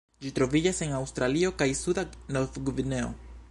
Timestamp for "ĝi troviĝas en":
0.25-0.95